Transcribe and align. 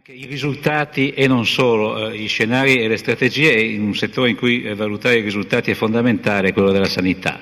anche 0.00 0.12
i 0.12 0.24
risultati 0.24 1.10
e 1.10 1.26
non 1.26 1.44
solo, 1.44 2.08
eh, 2.08 2.16
gli 2.16 2.26
scenari 2.26 2.80
e 2.80 2.88
le 2.88 2.96
strategie 2.96 3.52
in 3.60 3.82
un 3.82 3.94
settore 3.94 4.30
in 4.30 4.36
cui 4.36 4.62
eh, 4.62 4.74
valutare 4.74 5.18
i 5.18 5.20
risultati 5.20 5.72
è 5.72 5.74
fondamentale, 5.74 6.54
quello 6.54 6.72
della 6.72 6.86
sanità. 6.86 7.38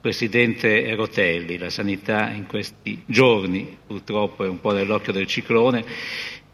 Presidente 0.00 0.92
Rotelli, 0.96 1.56
la 1.56 1.70
sanità 1.70 2.30
in 2.30 2.48
questi 2.48 3.00
giorni 3.06 3.76
purtroppo 3.86 4.44
è 4.44 4.48
un 4.48 4.58
po' 4.58 4.72
nell'occhio 4.72 5.12
del 5.12 5.28
ciclone, 5.28 5.84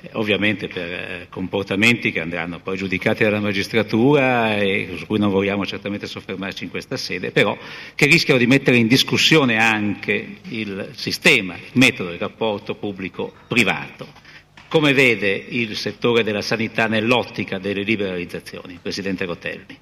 eh, 0.02 0.10
ovviamente 0.12 0.68
per 0.68 1.28
comportamenti 1.30 2.12
che 2.12 2.20
andranno 2.20 2.60
poi 2.60 2.76
giudicati 2.76 3.24
dalla 3.24 3.40
magistratura 3.40 4.58
e 4.58 4.90
su 4.98 5.06
cui 5.06 5.18
non 5.18 5.30
vogliamo 5.30 5.64
certamente 5.64 6.06
soffermarci 6.06 6.64
in 6.64 6.70
questa 6.70 6.98
sede, 6.98 7.30
però 7.30 7.56
che 7.94 8.04
rischiano 8.04 8.38
di 8.38 8.46
mettere 8.46 8.76
in 8.76 8.88
discussione 8.88 9.56
anche 9.56 10.36
il 10.50 10.90
sistema, 10.92 11.54
il 11.54 11.70
metodo, 11.72 12.12
il 12.12 12.18
rapporto 12.18 12.74
pubblico-privato. 12.74 14.24
Come 14.68 14.92
vede 14.92 15.30
il 15.30 15.76
settore 15.76 16.24
della 16.24 16.42
sanità 16.42 16.88
nell'ottica 16.88 17.58
delle 17.58 17.82
liberalizzazioni, 17.82 18.78
Presidente 18.82 19.24
Rotelli? 19.24 19.78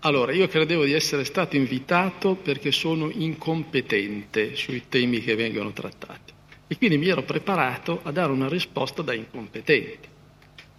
Allora, 0.00 0.32
io 0.32 0.48
credevo 0.48 0.84
di 0.84 0.92
essere 0.92 1.24
stato 1.24 1.56
invitato 1.56 2.36
perché 2.36 2.72
sono 2.72 3.10
incompetente 3.10 4.54
sui 4.54 4.84
temi 4.88 5.20
che 5.20 5.34
vengono 5.34 5.72
trattati 5.72 6.32
e 6.66 6.76
quindi 6.78 6.96
mi 6.96 7.08
ero 7.08 7.22
preparato 7.22 8.00
a 8.02 8.10
dare 8.10 8.32
una 8.32 8.48
risposta 8.48 9.02
da 9.02 9.12
incompetente. 9.12 10.08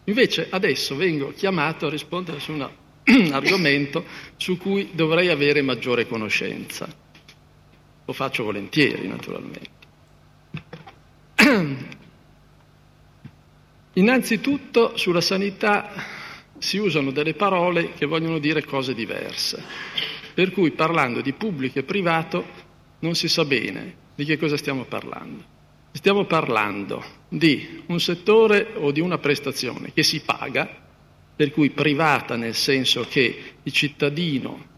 Invece 0.06 0.48
adesso 0.50 0.95
vengo 0.95 1.34
chiamato 1.34 1.86
a 1.86 1.90
rispondere 1.90 2.40
su 2.40 2.52
un 2.52 2.67
argomento 3.31 4.06
su 4.38 4.58
cui 4.58 4.90
dovrei 4.94 5.30
avere 5.30 5.62
maggiore 5.62 6.08
conoscenza. 6.08 6.88
Lo 8.06 8.14
faccio 8.14 8.44
volentieri, 8.44 9.08
naturalmente. 9.08 9.75
Innanzitutto 13.94 14.98
sulla 14.98 15.22
sanità 15.22 15.92
si 16.58 16.78
usano 16.78 17.11
delle 17.11 17.33
parole 17.33 17.94
che 17.94 18.06
vogliono 18.06 18.39
dire 18.39 18.64
cose 18.64 18.94
diverse, 18.94 19.64
per 20.33 20.52
cui 20.52 20.72
parlando 20.72 21.22
di 21.22 21.33
pubblico 21.33 21.80
e 21.80 21.83
privato 21.83 22.64
non 23.00 23.14
si 23.16 23.28
sa 23.28 23.45
bene 23.45 23.95
di 24.16 24.25
che 24.25 24.38
cosa 24.38 24.58
stiamo 24.58 24.86
parlando. 24.86 25.53
Stiamo 25.92 26.25
parlando 26.25 27.03
di 27.30 27.83
un 27.88 28.00
settore 28.00 28.73
o 28.75 28.92
di 28.92 29.00
una 29.00 29.17
prestazione 29.17 29.94
che 29.94 30.03
si 30.03 30.22
paga, 30.22 30.67
per 31.36 31.52
cui 31.52 31.70
privata 31.70 32.36
nel 32.36 32.55
senso 32.55 33.05
che 33.08 33.53
il 33.61 33.72
cittadino 33.72 34.73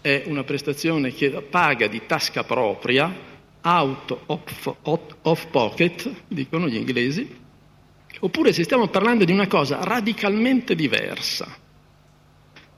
è 0.00 0.22
una 0.26 0.44
prestazione 0.44 1.12
che 1.12 1.30
paga 1.30 1.88
di 1.88 2.02
tasca 2.06 2.44
propria, 2.44 3.30
out 3.62 4.18
of, 4.26 4.76
of 5.22 5.46
pocket, 5.48 6.10
dicono 6.28 6.68
gli 6.68 6.76
inglesi, 6.76 7.40
oppure 8.20 8.52
se 8.52 8.64
stiamo 8.64 8.88
parlando 8.88 9.24
di 9.24 9.32
una 9.32 9.46
cosa 9.46 9.82
radicalmente 9.82 10.74
diversa, 10.74 11.56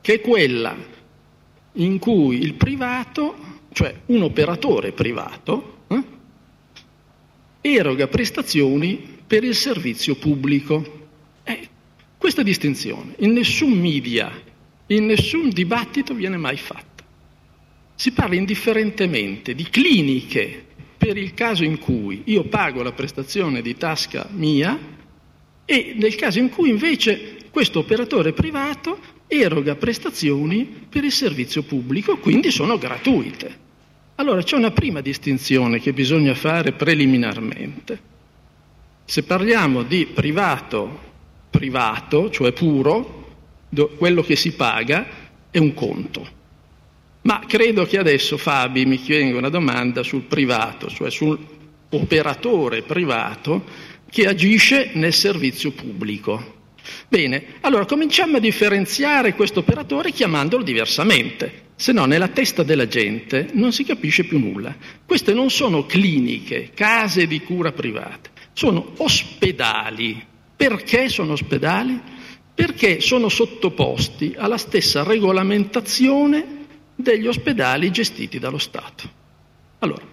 che 0.00 0.14
è 0.14 0.20
quella 0.20 0.76
in 1.72 1.98
cui 1.98 2.38
il 2.38 2.54
privato, 2.54 3.34
cioè 3.72 3.94
un 4.06 4.22
operatore 4.22 4.92
privato, 4.92 5.84
eh, 5.88 6.02
eroga 7.60 8.06
prestazioni 8.06 8.96
per 9.26 9.42
il 9.42 9.54
servizio 9.54 10.16
pubblico. 10.16 11.08
Eh, 11.42 11.68
questa 12.18 12.42
distinzione 12.42 13.14
in 13.18 13.32
nessun 13.32 13.72
media, 13.72 14.30
in 14.88 15.06
nessun 15.06 15.48
dibattito 15.48 16.14
viene 16.14 16.36
mai 16.36 16.56
fatta. 16.56 17.02
Si 17.96 18.12
parla 18.12 18.34
indifferentemente 18.34 19.54
di 19.54 19.64
cliniche 19.64 20.66
per 21.04 21.18
il 21.18 21.34
caso 21.34 21.64
in 21.64 21.78
cui 21.78 22.22
io 22.24 22.44
pago 22.44 22.82
la 22.82 22.92
prestazione 22.92 23.60
di 23.60 23.76
tasca 23.76 24.26
mia 24.30 24.78
e 25.66 25.94
nel 25.98 26.14
caso 26.14 26.38
in 26.38 26.48
cui 26.48 26.70
invece 26.70 27.36
questo 27.50 27.80
operatore 27.80 28.32
privato 28.32 28.98
eroga 29.26 29.74
prestazioni 29.74 30.64
per 30.88 31.04
il 31.04 31.12
servizio 31.12 31.62
pubblico, 31.62 32.16
quindi 32.16 32.50
sono 32.50 32.78
gratuite. 32.78 33.54
Allora 34.14 34.42
c'è 34.42 34.56
una 34.56 34.70
prima 34.70 35.02
distinzione 35.02 35.78
che 35.78 35.92
bisogna 35.92 36.34
fare 36.34 36.72
preliminarmente. 36.72 38.00
Se 39.04 39.24
parliamo 39.24 39.82
di 39.82 40.06
privato, 40.06 41.00
privato, 41.50 42.30
cioè 42.30 42.52
puro, 42.52 43.36
quello 43.98 44.22
che 44.22 44.36
si 44.36 44.54
paga 44.54 45.06
è 45.50 45.58
un 45.58 45.74
conto. 45.74 46.33
Ma 47.24 47.42
credo 47.46 47.86
che 47.86 47.98
adesso 47.98 48.36
Fabi 48.36 48.84
mi 48.84 49.00
chieda 49.00 49.36
una 49.36 49.48
domanda 49.48 50.02
sul 50.02 50.22
privato, 50.22 50.88
cioè 50.90 51.10
sull'operatore 51.10 52.82
privato 52.82 53.64
che 54.10 54.26
agisce 54.26 54.90
nel 54.94 55.14
servizio 55.14 55.70
pubblico. 55.70 56.52
Bene, 57.08 57.44
allora 57.62 57.86
cominciamo 57.86 58.36
a 58.36 58.40
differenziare 58.40 59.34
questo 59.34 59.60
operatore 59.60 60.10
chiamandolo 60.10 60.62
diversamente, 60.62 61.62
se 61.76 61.92
no 61.92 62.04
nella 62.04 62.28
testa 62.28 62.62
della 62.62 62.86
gente 62.86 63.48
non 63.54 63.72
si 63.72 63.84
capisce 63.84 64.24
più 64.24 64.38
nulla. 64.38 64.76
Queste 65.06 65.32
non 65.32 65.48
sono 65.50 65.86
cliniche, 65.86 66.72
case 66.74 67.26
di 67.26 67.40
cura 67.40 67.72
private, 67.72 68.30
sono 68.52 68.92
ospedali. 68.98 70.22
Perché 70.54 71.08
sono 71.08 71.32
ospedali? 71.32 71.98
Perché 72.54 73.00
sono 73.00 73.30
sottoposti 73.30 74.34
alla 74.36 74.58
stessa 74.58 75.02
regolamentazione 75.02 76.63
degli 76.94 77.26
ospedali 77.26 77.90
gestiti 77.90 78.38
dallo 78.38 78.58
Stato. 78.58 79.22
Allora, 79.80 80.04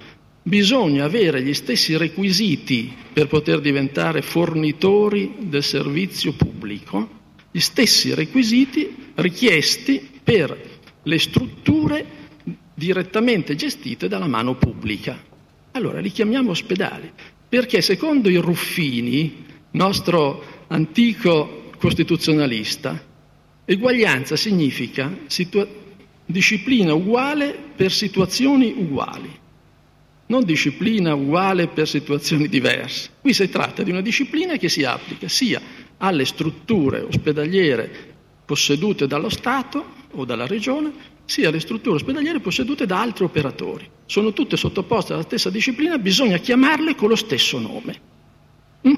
bisogna 0.42 1.06
avere 1.06 1.42
gli 1.44 1.54
stessi 1.54 1.96
requisiti 1.98 2.94
per 3.14 3.28
poter 3.28 3.62
diventare 3.62 4.22
fornitori 4.22 5.36
del 5.40 5.64
servizio 5.64 6.34
pubblico, 6.34 7.20
gli 7.52 7.60
stessi 7.60 8.14
requisiti 8.14 9.12
richiesti 9.16 10.20
per 10.24 10.70
le 11.04 11.20
strutture 11.20 12.06
direttamente 12.74 13.56
gestite 13.56 14.08
dalla 14.08 14.28
mano 14.28 14.56
pubblica. 14.56 15.22
Allora 15.72 16.00
li 16.00 16.12
chiamiamo 16.12 16.52
ospedali, 16.52 17.12
perché 17.48 17.82
secondo 17.82 18.30
i 18.30 18.38
Ruffini, 18.38 19.46
nostro 19.72 20.44
antico 20.68 21.70
costituzionalista, 21.78 23.02
eguaglianza 23.66 24.36
significa 24.36 25.16
situa- 25.28 25.68
disciplina 26.26 26.94
uguale 26.94 27.58
per 27.76 27.92
situazioni 27.92 28.74
uguali, 28.76 29.30
non 30.28 30.44
disciplina 30.44 31.14
uguale 31.14 31.68
per 31.68 31.88
situazioni 31.88 32.48
diverse. 32.48 33.10
Qui 33.22 33.34
si 33.34 33.50
tratta 33.50 33.84
di 33.84 33.92
una 33.92 34.02
disciplina 34.02 34.58
che 34.58 34.70
si 34.70 34.84
applica 34.84 35.28
sia 35.28 35.62
alle 35.98 36.26
strutture 36.26 37.02
ospedaliere 37.02 38.10
possedute 38.46 39.08
dallo 39.08 39.30
Stato 39.30 40.00
o 40.12 40.26
dalla 40.26 40.48
Regione, 40.48 40.92
sia 41.26 41.50
alle 41.50 41.60
strutture 41.60 41.96
ospedaliere 41.96 42.40
possedute 42.40 42.86
da 42.86 43.00
altri 43.00 43.24
operatori. 43.24 43.90
Sono 44.06 44.34
tutte 44.34 44.58
sottoposte 44.58 45.14
alla 45.14 45.22
stessa 45.22 45.50
disciplina, 45.50 45.98
bisogna 45.98 46.38
chiamarle 46.38 46.96
con 46.96 47.10
lo 47.10 47.16
stesso 47.16 47.60
nome. 47.60 48.00
Mm? 48.88 48.94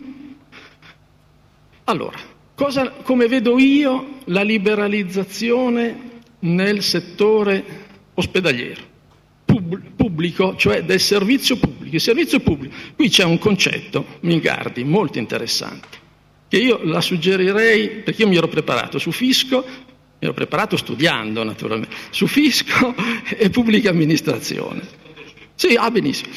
Allora, 1.85 2.17
cosa, 2.55 2.89
come 2.89 3.27
vedo 3.27 3.59
io 3.59 4.19
la 4.25 4.41
liberalizzazione 4.41 6.11
nel 6.43 6.81
settore 6.81 7.63
ospedaliero, 8.13 8.81
pubblico, 9.95 10.55
cioè 10.55 10.83
del 10.83 10.99
servizio 10.99 11.57
pubblico. 11.57 11.95
Il 11.95 12.01
servizio 12.01 12.39
pubblico, 12.39 12.75
qui 12.95 13.09
c'è 13.09 13.23
un 13.23 13.37
concetto, 13.37 14.05
Mingardi, 14.21 14.83
molto 14.83 15.19
interessante, 15.19 15.97
che 16.47 16.57
io 16.57 16.79
la 16.83 17.01
suggerirei, 17.01 17.89
perché 17.89 18.23
io 18.23 18.27
mi 18.27 18.37
ero 18.37 18.47
preparato 18.47 18.99
su 18.99 19.11
fisco, 19.11 19.63
mi 19.65 20.29
ero 20.29 20.33
preparato 20.33 20.77
studiando 20.77 21.43
naturalmente, 21.43 21.95
su 22.09 22.27
fisco 22.27 22.95
e 23.37 23.49
pubblica 23.49 23.89
amministrazione. 23.89 24.81
Sì, 25.55 25.75
ah 25.75 25.91
benissimo. 25.91 26.31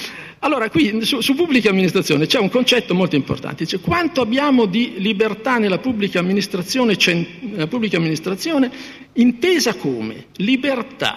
Allora, 0.47 0.71
qui 0.71 1.05
su, 1.05 1.21
su, 1.21 1.34
pubblica 1.34 1.71
amministrazione 1.71 2.27
c'è 2.27 2.39
un 2.39 2.49
concetto 2.49 2.95
molto 2.95 3.17
importante, 3.17 3.65
dice 3.65 3.81
quanto 3.81 4.20
abbiamo 4.20 4.67
di 4.67 4.94
libertà 4.99 5.59
nella 5.59 5.79
pubblica 5.79 6.20
amministrazione, 6.20 6.97
nella 7.41 7.67
pubblica 7.67 7.97
amministrazione 7.97 8.70
intesa 9.15 9.75
come 9.75 10.26
libertà 10.37 11.17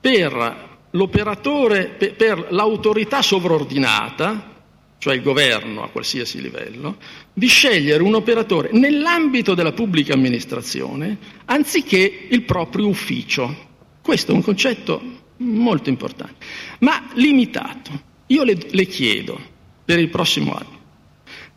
per 0.00 0.86
l'operatore, 0.88 1.88
per, 1.88 2.14
per 2.14 2.46
l'autorità 2.48 3.20
sovraordinata, 3.20 4.62
cioè 4.96 5.16
il 5.16 5.22
governo 5.22 5.82
a 5.82 5.90
qualsiasi 5.90 6.40
livello, 6.40 6.96
di 7.30 7.48
scegliere 7.48 8.02
un 8.02 8.14
operatore 8.14 8.70
nell'ambito 8.72 9.52
della 9.52 9.72
pubblica 9.72 10.14
amministrazione 10.14 11.18
anziché 11.44 12.26
il 12.30 12.40
proprio 12.44 12.86
ufficio. 12.86 13.54
Questo 14.00 14.32
è 14.32 14.34
un 14.34 14.42
concetto 14.42 15.02
molto 15.36 15.90
importante, 15.90 16.46
ma 16.78 17.10
limitato. 17.16 18.11
Io 18.32 18.44
le, 18.44 18.56
le 18.70 18.86
chiedo 18.86 19.38
per 19.84 19.98
il 19.98 20.08
prossimo 20.08 20.54
anno 20.54 20.80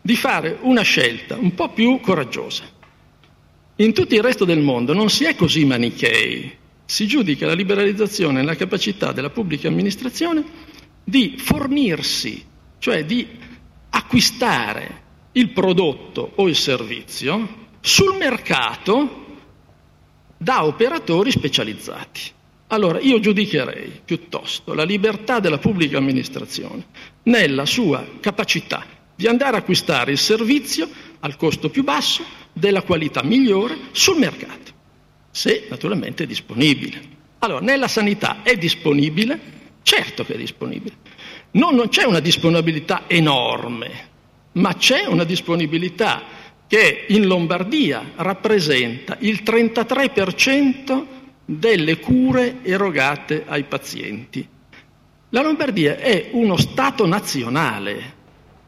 di 0.01 0.15
fare 0.15 0.57
una 0.61 0.83
scelta 0.83 1.35
un 1.35 1.55
po' 1.55 1.69
più 1.69 1.99
coraggiosa. 1.99 2.63
In 3.77 3.91
tutto 3.93 4.13
il 4.13 4.21
resto 4.21 4.45
del 4.45 4.59
mondo 4.59 4.93
non 4.93 5.09
si 5.09 5.23
è 5.23 5.35
così 5.35 5.65
manichei, 5.65 6.55
si 6.85 7.07
giudica 7.07 7.47
la 7.47 7.53
liberalizzazione 7.55 8.43
la 8.43 8.55
capacità 8.55 9.11
della 9.11 9.31
pubblica 9.31 9.67
amministrazione 9.67 10.43
di 11.03 11.35
fornirsi, 11.37 12.45
cioè 12.77 13.03
di 13.03 13.27
acquistare 13.89 15.01
il 15.31 15.49
prodotto 15.49 16.33
o 16.35 16.47
il 16.47 16.55
servizio 16.55 17.67
sul 17.79 18.15
mercato 18.17 19.25
da 20.37 20.65
operatori 20.65 21.31
specializzati. 21.31 22.33
Allora 22.67 22.99
io 22.99 23.19
giudicherei 23.19 24.01
piuttosto 24.03 24.73
la 24.73 24.83
libertà 24.83 25.39
della 25.39 25.59
pubblica 25.59 25.97
amministrazione 25.97 26.85
nella 27.23 27.65
sua 27.65 28.05
capacità 28.19 28.85
di 29.15 29.27
andare 29.27 29.55
a 29.55 29.59
acquistare 29.59 30.11
il 30.11 30.17
servizio 30.17 30.89
al 31.19 31.37
costo 31.37 31.69
più 31.69 31.83
basso, 31.83 32.23
della 32.51 32.81
qualità 32.81 33.23
migliore, 33.23 33.77
sul 33.91 34.17
mercato, 34.17 34.71
se 35.31 35.67
naturalmente 35.69 36.23
è 36.23 36.27
disponibile. 36.27 37.13
Allora, 37.39 37.59
nella 37.59 37.87
sanità 37.87 38.43
è 38.43 38.55
disponibile? 38.57 39.53
Certo 39.83 40.23
che 40.23 40.33
è 40.33 40.37
disponibile. 40.37 40.95
No, 41.51 41.71
non 41.71 41.89
c'è 41.89 42.03
una 42.03 42.19
disponibilità 42.19 43.03
enorme, 43.07 44.09
ma 44.53 44.75
c'è 44.75 45.05
una 45.05 45.23
disponibilità 45.23 46.23
che 46.67 47.05
in 47.09 47.25
Lombardia 47.25 48.13
rappresenta 48.15 49.17
il 49.19 49.41
33% 49.43 51.05
delle 51.45 51.99
cure 51.99 52.57
erogate 52.63 53.43
ai 53.45 53.63
pazienti. 53.63 54.47
La 55.29 55.41
Lombardia 55.41 55.97
è 55.97 56.29
uno 56.31 56.57
Stato 56.57 57.05
nazionale, 57.05 58.13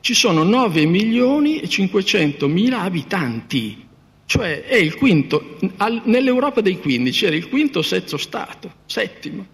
ci 0.01 0.13
sono 0.13 0.43
9 0.43 0.85
milioni 0.85 1.59
e 1.59 1.67
500 1.67 2.47
mila 2.47 2.81
abitanti, 2.81 3.85
cioè 4.25 4.63
è 4.63 4.75
il 4.75 4.95
quinto, 4.95 5.57
nell'Europa 6.03 6.61
dei 6.61 6.79
15 6.79 7.25
era 7.25 7.35
il 7.35 7.49
quinto 7.49 7.79
o 7.79 7.81
sesto 7.81 8.17
Stato, 8.17 8.73
settimo. 8.85 9.45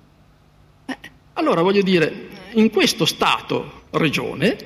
Eh, 0.85 0.97
allora 1.33 1.61
voglio 1.61 1.81
dire, 1.81 2.29
in 2.53 2.69
questo 2.69 3.05
Stato-regione 3.05 4.57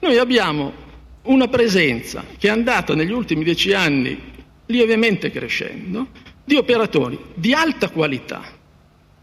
noi 0.00 0.16
abbiamo 0.16 0.86
una 1.22 1.48
presenza 1.48 2.24
che 2.38 2.48
è 2.48 2.50
andata 2.50 2.94
negli 2.94 3.12
ultimi 3.12 3.44
dieci 3.44 3.72
anni 3.72 4.18
lievemente 4.66 5.30
crescendo 5.30 6.08
di 6.48 6.56
operatori 6.56 7.18
di 7.34 7.52
alta 7.52 7.90
qualità, 7.90 8.42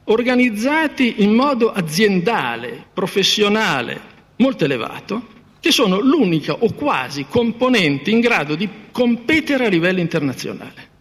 organizzati 0.05 1.23
in 1.23 1.33
modo 1.33 1.71
aziendale, 1.73 2.85
professionale, 2.93 3.99
molto 4.37 4.63
elevato, 4.63 5.33
che 5.59 5.71
sono 5.71 5.99
l'unica 5.99 6.53
o 6.53 6.71
quasi 6.73 7.25
componente 7.27 8.11
in 8.11 8.19
grado 8.19 8.53
di 8.53 8.69
competere 8.91 9.65
a 9.65 9.69
livello 9.69 9.99
internazionale. 9.99 10.93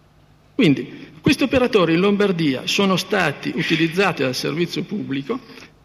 Quindi 0.54 1.12
questi 1.20 1.42
operatori 1.42 1.92
in 1.92 2.00
Lombardia 2.00 2.62
sono 2.64 2.96
stati 2.96 3.52
utilizzati 3.54 4.22
dal 4.22 4.34
servizio 4.34 4.82
pubblico 4.82 5.38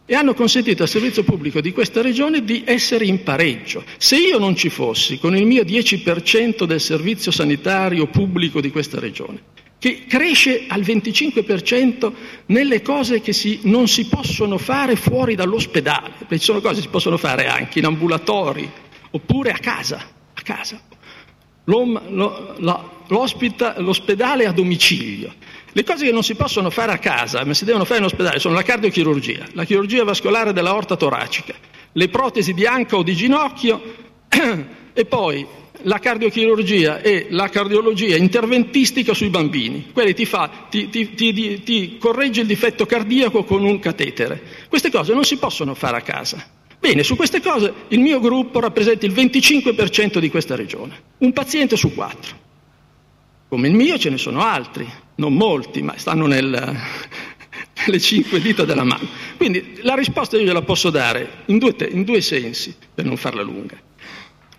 e 0.05 0.15
hanno 0.15 0.33
consentito 0.33 0.83
al 0.83 0.89
servizio 0.89 1.23
pubblico 1.23 1.59
di 1.59 1.73
questa 1.73 2.01
regione 2.01 2.45
di 2.45 2.63
essere 2.65 3.05
in 3.05 3.23
pareggio. 3.23 3.83
Se 3.97 4.15
io 4.15 4.39
non 4.39 4.55
ci 4.55 4.69
fossi 4.69 5.19
con 5.19 5.35
il 5.35 5.45
mio 5.45 5.63
10% 5.63 6.63
del 6.63 6.79
servizio 6.79 7.31
sanitario 7.31 8.07
pubblico 8.07 8.61
di 8.61 8.71
questa 8.71 8.99
regione, 8.99 9.41
che 9.79 10.03
cresce 10.07 10.65
al 10.67 10.81
25% 10.81 12.11
nelle 12.47 12.81
cose 12.81 13.21
che 13.21 13.31
si, 13.31 13.61
non 13.63 13.87
si 13.87 14.07
possono 14.07 14.57
fare 14.57 14.97
fuori 14.97 15.35
dall'ospedale, 15.35 16.11
perché 16.19 16.37
ci 16.37 16.45
sono 16.45 16.59
cose 16.59 16.75
che 16.75 16.81
si 16.81 16.89
possono 16.89 17.17
fare 17.17 17.47
anche 17.47 17.79
in 17.79 17.85
ambulatori 17.85 18.69
oppure 19.11 19.51
a 19.51 19.57
casa, 19.57 20.05
a 20.33 20.41
casa. 20.41 20.81
l'ospedale 23.77 24.45
a 24.45 24.51
domicilio. 24.51 25.33
Le 25.71 25.83
cose 25.83 26.05
che 26.05 26.11
non 26.11 26.23
si 26.23 26.35
possono 26.35 26.69
fare 26.69 26.91
a 26.91 26.97
casa, 26.97 27.45
ma 27.45 27.53
si 27.53 27.63
devono 27.63 27.85
fare 27.85 27.99
in 27.99 28.05
ospedale, 28.05 28.39
sono 28.39 28.55
la 28.55 28.63
cardiochirurgia, 28.63 29.45
la 29.53 29.63
chirurgia 29.63 30.03
vascolare 30.03 30.51
della 30.51 30.75
orta 30.75 30.97
toracica, 30.97 31.53
le 31.93 32.09
protesi 32.09 32.53
di 32.53 32.65
anca 32.65 32.97
o 32.97 33.03
di 33.03 33.15
ginocchio 33.15 33.95
e 34.93 35.05
poi 35.05 35.45
la 35.83 35.99
cardiochirurgia 35.99 37.01
e 37.01 37.27
la 37.29 37.49
cardiologia 37.49 38.17
interventistica 38.17 39.13
sui 39.13 39.29
bambini. 39.29 39.91
Quelli 39.93 40.13
ti, 40.13 40.25
fa, 40.25 40.67
ti, 40.69 40.89
ti, 40.89 41.13
ti, 41.63 41.97
corregge 41.97 42.41
il 42.41 42.47
difetto 42.47 42.85
cardiaco 42.85 43.43
con 43.43 43.63
un 43.63 43.79
catetere. 43.79 44.41
Queste 44.67 44.91
cose 44.91 45.13
non 45.13 45.23
si 45.23 45.37
possono 45.37 45.73
fare 45.73 45.97
a 45.97 46.01
casa. 46.01 46.57
Bene, 46.79 47.03
su 47.03 47.15
queste 47.15 47.41
cose 47.41 47.73
il 47.89 47.99
mio 47.99 48.19
gruppo 48.19 48.59
rappresenta 48.59 49.05
il 49.05 49.13
25% 49.13 50.19
di 50.19 50.29
questa 50.29 50.55
regione, 50.55 51.01
un 51.19 51.33
paziente 51.33 51.75
su 51.75 51.93
quattro. 51.93 52.47
Come 53.49 53.67
il 53.67 53.73
mio 53.73 53.97
ce 53.97 54.09
ne 54.09 54.17
sono 54.17 54.41
altri, 54.41 54.87
non 55.15 55.33
molti, 55.33 55.81
ma 55.81 55.97
stanno 55.97 56.25
nel, 56.25 56.47
nelle 57.85 57.99
cinque 57.99 58.39
dita 58.39 58.63
della 58.63 58.83
mano. 58.83 59.07
Quindi 59.37 59.79
la 59.81 59.95
risposta 59.95 60.37
io 60.37 60.43
gliela 60.43 60.61
posso 60.61 60.89
dare 60.89 61.43
in 61.47 61.57
due, 61.57 61.75
in 61.91 62.03
due 62.03 62.21
sensi, 62.21 62.75
per 62.93 63.05
non 63.05 63.17
farla 63.17 63.41
lunga. 63.41 63.87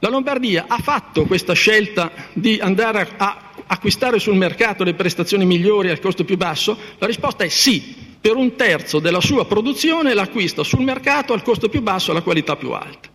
La 0.02 0.08
Lombardia 0.08 0.64
ha 0.66 0.78
fatto 0.78 1.26
questa 1.26 1.52
scelta 1.52 2.10
di 2.32 2.58
andare 2.58 3.06
a 3.18 3.52
acquistare 3.66 4.18
sul 4.18 4.34
mercato 4.34 4.82
le 4.82 4.94
prestazioni 4.94 5.44
migliori 5.44 5.90
al 5.90 6.00
costo 6.00 6.24
più 6.24 6.38
basso? 6.38 6.74
La 6.96 7.06
risposta 7.06 7.44
è 7.44 7.48
sì, 7.48 7.94
per 8.18 8.36
un 8.36 8.56
terzo 8.56 8.98
della 8.98 9.20
sua 9.20 9.44
produzione 9.44 10.14
l'acquista 10.14 10.62
sul 10.62 10.80
mercato 10.80 11.34
al 11.34 11.42
costo 11.42 11.68
più 11.68 11.82
basso 11.82 12.08
e 12.08 12.12
alla 12.12 12.22
qualità 12.22 12.56
più 12.56 12.70
alta. 12.70 13.10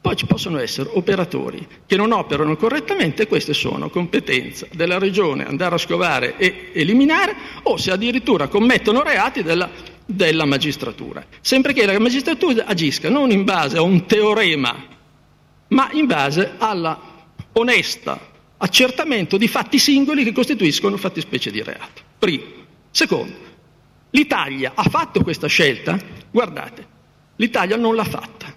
Poi 0.00 0.16
ci 0.16 0.26
possono 0.26 0.58
essere 0.58 0.90
operatori 0.94 1.64
che 1.86 1.96
non 1.96 2.10
operano 2.10 2.56
correttamente 2.56 3.22
e 3.22 3.26
queste 3.28 3.54
sono 3.54 3.88
competenza 3.88 4.66
della 4.72 4.98
regione 4.98 5.46
andare 5.46 5.76
a 5.76 5.78
scovare 5.78 6.36
e 6.38 6.70
eliminare 6.72 7.36
o 7.62 7.76
se 7.76 7.92
addirittura 7.92 8.48
commettono 8.48 9.04
reati 9.04 9.44
della, 9.44 9.70
della 10.04 10.44
magistratura. 10.44 11.24
Sempre 11.40 11.72
che 11.72 11.86
la 11.86 11.96
magistratura 12.00 12.66
agisca 12.66 13.08
non 13.08 13.30
in 13.30 13.44
base 13.44 13.76
a 13.76 13.82
un 13.82 14.06
teorema 14.06 14.94
ma 15.68 15.90
in 15.92 16.06
base 16.06 16.54
alla 16.58 16.98
onesta 17.52 18.34
accertamento 18.58 19.36
di 19.36 19.48
fatti 19.48 19.78
singoli 19.78 20.24
che 20.24 20.32
costituiscono 20.32 20.96
fattispecie 20.96 21.50
di 21.50 21.62
reato. 21.62 22.02
Primo. 22.18 22.44
Secondo, 22.90 23.34
l'Italia 24.10 24.72
ha 24.74 24.84
fatto 24.84 25.22
questa 25.22 25.46
scelta? 25.46 25.98
Guardate, 26.30 26.86
l'Italia 27.36 27.76
non 27.76 27.94
l'ha 27.94 28.04
fatta. 28.04 28.54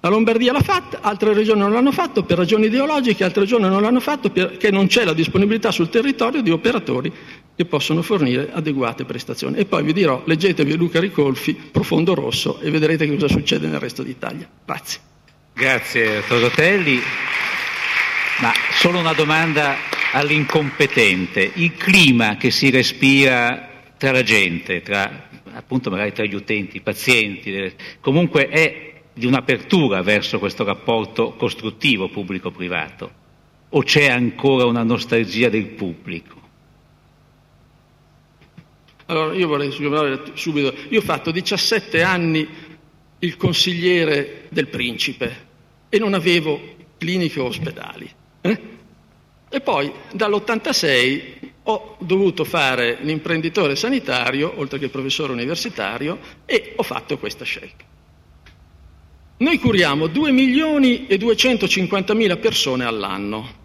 La 0.00 0.08
Lombardia 0.12 0.52
l'ha 0.52 0.60
fatta, 0.60 1.00
altre 1.00 1.32
regioni 1.32 1.60
non 1.60 1.72
l'hanno 1.72 1.90
fatto 1.90 2.22
per 2.22 2.36
ragioni 2.36 2.66
ideologiche, 2.66 3.24
altre 3.24 3.42
regioni 3.42 3.68
non 3.68 3.82
l'hanno 3.82 3.98
fatto 3.98 4.30
perché 4.30 4.70
non 4.70 4.86
c'è 4.86 5.04
la 5.04 5.12
disponibilità 5.12 5.72
sul 5.72 5.88
territorio 5.88 6.42
di 6.42 6.50
operatori 6.50 7.12
che 7.56 7.64
possono 7.64 8.02
fornire 8.02 8.50
adeguate 8.52 9.04
prestazioni. 9.04 9.56
E 9.56 9.64
poi 9.64 9.82
vi 9.82 9.92
dirò, 9.92 10.22
leggetevi 10.24 10.76
Luca 10.76 11.00
Ricolfi, 11.00 11.54
Profondo 11.54 12.14
Rosso, 12.14 12.60
e 12.60 12.70
vedrete 12.70 13.06
che 13.06 13.14
cosa 13.14 13.28
succede 13.28 13.66
nel 13.66 13.80
resto 13.80 14.02
d'Italia. 14.02 14.48
Grazie. 14.64 15.00
Grazie, 15.58 16.22
Tosotelli. 16.26 17.00
Ma 18.42 18.52
solo 18.78 18.98
una 18.98 19.14
domanda 19.14 19.76
all'incompetente. 20.12 21.50
Il 21.54 21.72
clima 21.76 22.36
che 22.36 22.50
si 22.50 22.68
respira 22.68 23.66
tra 23.96 24.12
la 24.12 24.22
gente, 24.22 24.82
tra, 24.82 25.30
appunto 25.52 25.88
magari 25.88 26.12
tra 26.12 26.26
gli 26.26 26.34
utenti, 26.34 26.76
i 26.76 26.82
pazienti, 26.82 27.72
comunque 28.00 28.48
è 28.48 29.00
di 29.14 29.24
un'apertura 29.24 30.02
verso 30.02 30.38
questo 30.38 30.62
rapporto 30.62 31.32
costruttivo 31.38 32.10
pubblico-privato? 32.10 33.10
O 33.70 33.82
c'è 33.82 34.10
ancora 34.10 34.66
una 34.66 34.82
nostalgia 34.82 35.48
del 35.48 35.68
pubblico? 35.68 36.36
Allora, 39.06 39.34
io 39.34 39.46
vorrei 39.46 39.70
subito. 39.70 40.74
Io 40.90 40.98
ho 40.98 41.02
fatto 41.02 41.30
17 41.30 42.02
anni 42.02 42.46
il 43.20 43.36
consigliere 43.36 44.46
del 44.50 44.68
principe 44.68 45.44
e 45.88 45.98
non 45.98 46.14
avevo 46.14 46.60
cliniche 46.98 47.40
o 47.40 47.46
ospedali. 47.46 48.10
Eh? 48.40 48.60
E 49.48 49.60
poi 49.60 49.90
dall'86 50.12 51.22
ho 51.64 51.96
dovuto 52.00 52.44
fare 52.44 52.98
l'imprenditore 53.00 53.74
sanitario, 53.74 54.52
oltre 54.56 54.78
che 54.78 54.88
professore 54.88 55.32
universitario, 55.32 56.18
e 56.44 56.74
ho 56.76 56.82
fatto 56.82 57.18
questa 57.18 57.44
scelta. 57.44 57.84
Noi 59.38 59.58
curiamo 59.58 60.06
2 60.06 60.30
milioni 60.30 61.06
e 61.06 61.18
250 61.18 62.14
mila 62.14 62.36
persone 62.36 62.84
all'anno. 62.84 63.64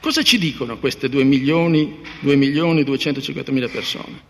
Cosa 0.00 0.22
ci 0.22 0.38
dicono 0.38 0.78
queste 0.78 1.08
2 1.08 1.24
milioni, 1.24 2.00
2 2.20 2.36
milioni 2.36 2.80
e 2.80 2.84
250 2.84 3.52
mila 3.52 3.68
persone? 3.68 4.28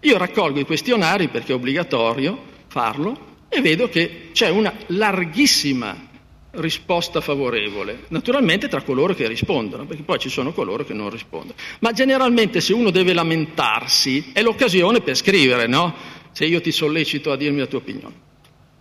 Io 0.00 0.18
raccolgo 0.18 0.60
i 0.60 0.64
questionari 0.64 1.28
perché 1.28 1.52
è 1.52 1.54
obbligatorio 1.54 2.52
farlo 2.74 3.36
e 3.48 3.60
vedo 3.60 3.88
che 3.88 4.30
c'è 4.32 4.48
una 4.48 4.74
larghissima 4.88 6.08
risposta 6.54 7.20
favorevole, 7.20 8.06
naturalmente 8.08 8.66
tra 8.66 8.82
coloro 8.82 9.14
che 9.14 9.28
rispondono, 9.28 9.86
perché 9.86 10.02
poi 10.02 10.18
ci 10.18 10.28
sono 10.28 10.52
coloro 10.52 10.84
che 10.84 10.92
non 10.92 11.08
rispondono. 11.08 11.54
Ma 11.78 11.92
generalmente 11.92 12.60
se 12.60 12.72
uno 12.72 12.90
deve 12.90 13.12
lamentarsi 13.12 14.32
è 14.32 14.42
l'occasione 14.42 15.00
per 15.02 15.14
scrivere, 15.14 15.68
no? 15.68 15.94
Se 16.32 16.46
io 16.46 16.60
ti 16.60 16.72
sollecito 16.72 17.30
a 17.30 17.36
dirmi 17.36 17.60
la 17.60 17.66
tua 17.66 17.78
opinione. 17.78 18.22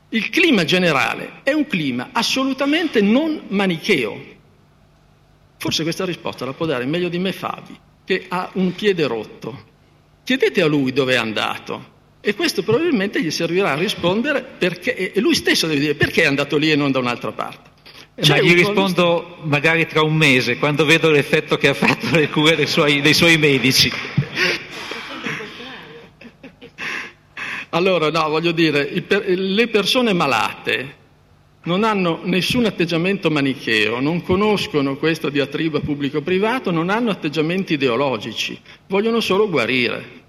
Il 0.10 0.30
clima 0.30 0.64
generale 0.64 1.42
è 1.44 1.52
un 1.52 1.68
clima 1.68 2.10
assolutamente 2.14 3.00
non 3.00 3.44
manicheo. 3.50 4.32
Forse 5.58 5.84
questa 5.84 6.04
risposta 6.04 6.46
la 6.46 6.54
può 6.54 6.66
dare 6.66 6.86
meglio 6.86 7.10
di 7.10 7.20
me 7.20 7.32
Fabi, 7.32 7.78
che 8.04 8.26
ha 8.28 8.50
un 8.54 8.74
piede 8.74 9.06
rotto. 9.06 9.72
Chiedete 10.24 10.62
a 10.62 10.68
lui 10.68 10.92
dove 10.94 11.14
è 11.14 11.18
andato, 11.18 11.93
e 12.26 12.36
questo 12.36 12.64
probabilmente 12.64 13.22
gli 13.22 13.30
servirà 13.30 13.74
a 13.74 13.76
rispondere 13.76 14.42
perché, 14.58 15.12
e 15.12 15.20
lui 15.20 15.36
stesso 15.36 15.68
deve 15.68 15.82
dire 15.82 15.96
perché 15.96 16.24
è 16.24 16.26
andato 16.26 16.56
lì 16.56 16.72
e 16.72 16.76
non 16.78 16.90
da 16.90 17.00
un'altra 17.00 17.34
parte. 17.34 17.72
Ma 18.30 18.40
gli 18.40 18.54
rispondo 18.54 19.40
magari 19.42 19.86
tra 19.88 20.04
un 20.04 20.16
mese, 20.16 20.58
quando 20.58 20.86
vedo 20.86 21.10
l'effetto 21.10 21.58
che 21.58 21.68
ha 21.68 21.74
fatto 21.74 22.16
le 22.16 22.30
cure 22.30 22.56
dei 22.56 22.66
suoi, 22.68 23.02
dei 23.02 23.14
suoi 23.14 23.38
medici. 23.38 23.92
Allora, 27.72 28.10
no, 28.10 28.30
voglio 28.30 28.54
dire, 28.54 28.90
le 29.26 29.68
persone 29.68 30.14
malate 30.14 30.96
non 31.64 31.84
hanno 31.84 32.22
nessun 32.24 32.64
atteggiamento 32.64 33.30
manicheo, 33.32 34.00
non 34.00 34.24
conoscono 34.24 34.96
questo 34.96 35.28
diatriba 35.28 35.82
pubblico-privato, 35.82 36.72
non 36.72 36.90
hanno 36.90 37.10
atteggiamenti 37.10 37.74
ideologici, 37.74 38.58
vogliono 38.88 39.20
solo 39.20 39.50
guarire. 39.50 40.22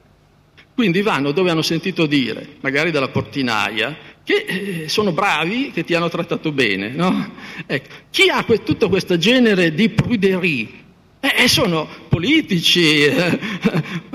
Quindi 0.74 1.02
vanno 1.02 1.30
dove 1.30 1.50
hanno 1.50 1.62
sentito 1.62 2.04
dire, 2.06 2.56
magari 2.60 2.90
dalla 2.90 3.08
portinaia, 3.08 3.96
che 4.24 4.44
eh, 4.46 4.88
sono 4.88 5.12
bravi, 5.12 5.70
che 5.72 5.84
ti 5.84 5.94
hanno 5.94 6.08
trattato 6.08 6.50
bene. 6.50 6.88
No? 6.88 7.32
Ecco. 7.66 7.94
Chi 8.10 8.28
ha 8.28 8.42
que- 8.44 8.62
tutto 8.64 8.88
questo 8.88 9.16
genere 9.16 9.72
di 9.72 9.88
pruderie? 9.90 10.82
Eh, 11.20 11.48
sono 11.48 11.88
politici, 12.08 13.04
eh, 13.04 13.38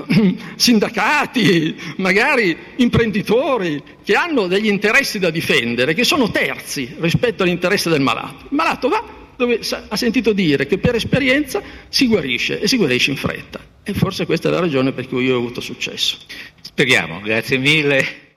sindacati, 0.54 1.74
magari 1.96 2.56
imprenditori 2.76 3.82
che 4.04 4.14
hanno 4.14 4.46
degli 4.46 4.68
interessi 4.68 5.18
da 5.18 5.30
difendere, 5.30 5.94
che 5.94 6.04
sono 6.04 6.30
terzi 6.30 6.94
rispetto 6.98 7.42
all'interesse 7.42 7.88
del 7.88 8.00
malato. 8.00 8.44
Il 8.50 8.56
malato 8.56 8.88
va 8.88 9.18
dove 9.36 9.60
ha 9.88 9.96
sentito 9.96 10.34
dire 10.34 10.66
che 10.66 10.76
per 10.76 10.94
esperienza 10.96 11.62
si 11.88 12.06
guarisce 12.06 12.60
e 12.60 12.68
si 12.68 12.76
guarisce 12.76 13.10
in 13.10 13.16
fretta. 13.16 13.69
E 13.82 13.94
forse 13.94 14.26
questa 14.26 14.48
è 14.48 14.50
la 14.50 14.60
ragione 14.60 14.92
per 14.92 15.08
cui 15.08 15.24
io 15.24 15.34
ho 15.34 15.38
avuto 15.38 15.60
successo. 15.60 16.18
Speriamo, 16.60 17.20
grazie 17.20 17.58
mille. 17.58 18.29